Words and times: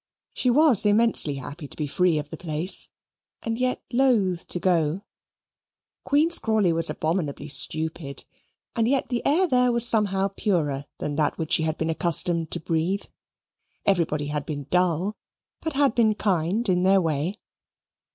She 0.33 0.49
was 0.49 0.83
immensely 0.83 1.35
happy 1.35 1.67
to 1.67 1.77
be 1.77 1.85
free 1.85 2.17
of 2.17 2.31
the 2.31 2.35
place, 2.35 2.89
and 3.43 3.55
yet 3.59 3.83
loath 3.93 4.47
to 4.47 4.59
go. 4.59 5.03
Queen's 6.05 6.39
Crawley 6.39 6.73
was 6.73 6.89
abominably 6.89 7.47
stupid, 7.47 8.25
and 8.75 8.87
yet 8.87 9.09
the 9.09 9.23
air 9.27 9.45
there 9.45 9.71
was 9.71 9.87
somehow 9.87 10.29
purer 10.29 10.85
than 10.97 11.17
that 11.17 11.37
which 11.37 11.51
she 11.51 11.61
had 11.61 11.77
been 11.77 11.91
accustomed 11.91 12.49
to 12.49 12.59
breathe. 12.59 13.05
Everybody 13.85 14.25
had 14.25 14.43
been 14.43 14.63
dull, 14.71 15.15
but 15.61 15.73
had 15.73 15.93
been 15.93 16.15
kind 16.15 16.67
in 16.67 16.81
their 16.81 16.99
way. 16.99 17.37